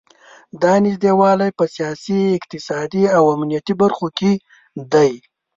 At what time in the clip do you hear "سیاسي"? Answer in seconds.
1.75-2.21